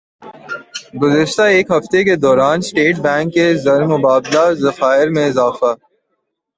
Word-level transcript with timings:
گزشتہ 1.01 1.41
ایک 1.55 1.67
ہفتہ 1.71 1.99
کے 2.07 2.15
دوران 2.23 2.59
اسٹیٹ 2.61 2.95
بینک 2.99 3.33
کے 3.33 3.45
زرمبادلہ 3.63 4.43
ذخائر 4.59 5.07
میں 5.09 5.25
اضافہ 5.27 5.71